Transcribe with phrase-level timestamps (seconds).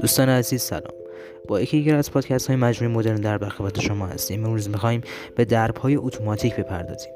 [0.00, 0.94] دوستان عزیز سلام.
[1.48, 4.44] با یکی دیگر از پادکست های مجموعه مدرن در برخبت شما هستیم.
[4.44, 5.00] امروز می‌خواهیم
[5.36, 7.12] به درب های اتوماتیک بپردازیم.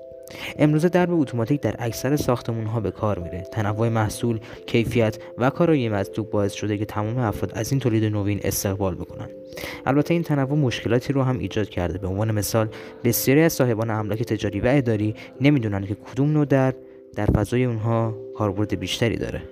[0.58, 3.42] امروز درب اتوماتیک در اکثر ساختمون ها به کار میره.
[3.52, 8.40] تنوع محصول کیفیت و کارایی مطلوب باعث شده که تمام افراد از این تولید نوین
[8.42, 9.28] استقبال بکنن.
[9.86, 11.98] البته این تنوع مشکلاتی رو هم ایجاد کرده.
[11.98, 12.68] به عنوان مثال
[13.04, 16.74] بسیاری از صاحبان املاک تجاری و اداری نمی‌دونن که کدوم نوع درب
[17.18, 19.42] در فضای اونها کاربرد بیشتری داره.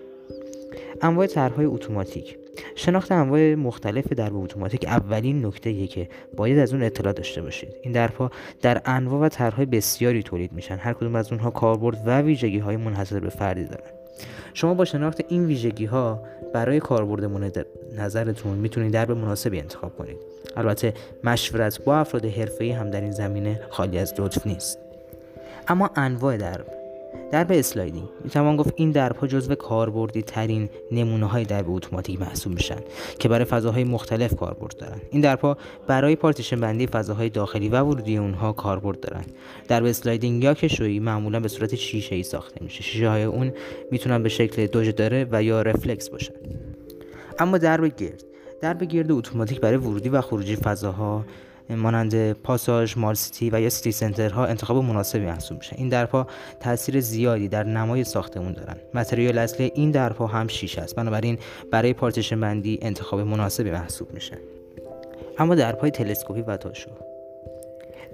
[1.02, 2.38] انواع طرحهای اتوماتیک.
[2.74, 7.68] شناخت انواع مختلف درب اتوماتیک اولین نکته که باید از اون اطلاع داشته باشید.
[7.82, 8.30] این درپا
[8.62, 10.76] در انواع و طرحهای بسیاری تولید میشن.
[10.76, 13.90] هر کدوم از اونها کاربرد و ویژگی های منحصر به فردی دارن.
[14.54, 16.22] شما با شناخت این ویژگی ها
[16.54, 17.66] برای کاربرد
[17.98, 20.16] نظرتون می‌تونید درب مناسبی انتخاب کنید.
[20.56, 24.78] البته مشورت با افراد حرفه‌ای هم در این زمینه خالی از لطف نیست.
[25.68, 26.75] اما انواع درب
[27.32, 28.08] درب sliding.
[28.24, 32.78] می‌توان گفت این دربها جزو کاربردی ترین نمونه های درب اتوماتیک محسوب میشن
[33.18, 35.00] که برای فضاهای مختلف کاربرد دارن.
[35.10, 39.24] این دربها برای پارتیشن بندی فضاهای داخلی و ورودی اونها کاربرد دارن.
[39.68, 42.82] درب sliding یا کشویی معمولا به صورت شیشه ای ساخته میشه.
[42.82, 43.52] شیشه های اون
[43.90, 46.34] می‌تونن به شکل دوجداره و یا رفلکس باشن.
[47.38, 48.24] اما درب گرد.
[48.60, 51.24] درب گرد اتوماتیک برای ورودی و خروجی فضاها
[51.70, 55.76] مانند پاساژ mall city و یا city center ها انتخاب مناسبی محسوب میشه.
[55.78, 56.26] این دربها
[56.60, 58.76] تاثیر زیادی در نمای ساختمون دارن.
[58.94, 60.96] متریال اصلی این دربها هم شیشه است.
[60.96, 61.38] بنابراین
[61.72, 64.38] برای پارتیشن بندی انتخاب مناسبی محسوب میشه.
[65.38, 66.90] اما دربهای تلسکوپی و تاشو.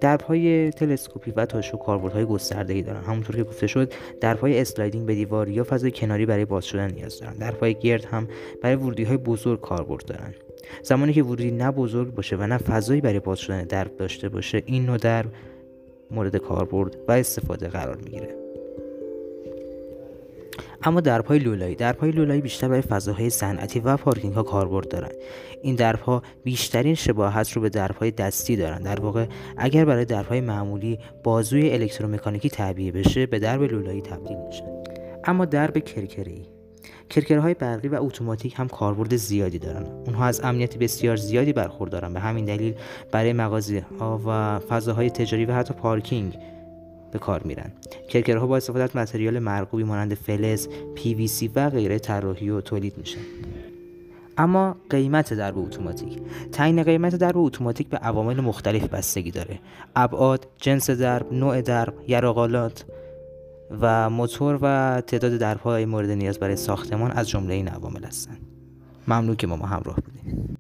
[0.02, 3.02] دربهای تلسکوپی و تاشو کاربردهای گسترده‌ای دارن.
[3.02, 7.20] همونطور که گفته شد دربهای sliding به دیوار یا فضای کناری برای باز شدن نیاز
[7.20, 7.34] دارن.
[7.34, 8.28] دربهای گرد هم
[8.62, 10.34] برای ورودی های بزرگ کاربرد دارن.
[10.82, 14.62] زمانی که ورودی نه بزرگ باشه و نه فضایی برای باز شدن درب داشته باشه
[14.66, 15.32] این نوع درب
[16.10, 18.41] مورد کاربرد و استفاده قرار می‌گیره.
[20.82, 25.14] اما درپای لولایی درپای لولایی بیشتر برای فضاهای صنعتی و پارکینگ ها کاربرد دارند
[25.62, 29.26] این درپها بیشترین شباهت رو به درپای دستی دارند در واقع
[29.56, 34.64] اگر برای درپای معمولی بازوی الکترومکانیکی تعبیه بشه به درب لولایی تبدیل میشه.
[35.24, 36.46] اما درب کرکری.
[37.10, 39.86] کرکرهای برقی و اتوماتیک هم کاربرد زیادی دارن.
[40.06, 42.12] اونها از امنیت بسیار زیادی برخوردارن.
[42.12, 42.74] به همین دلیل
[43.12, 46.38] برای مغازه ها و فضاهای تجاری و حتی پارکینگ
[47.12, 47.72] به کار میرن.
[48.08, 50.68] کرکرها با استفاده از متریال مرغوبی مانند فلز
[51.26, 53.20] سی و غیره طراحی و تولید میشن
[54.38, 56.18] اما قیمت درب اتوماتیک.
[56.52, 59.58] تعیین قیمت درب اتوماتیک به عوامل مختلف بستگی داره.
[59.96, 62.84] ابعاد جنس درب نوع درب یراقالات
[63.80, 68.40] و موتور و تعداد درپای مورد نیاز برای ساختمان از جمله این عوامل هستند
[69.08, 70.51] ممنون که ما, ما همراه بودیم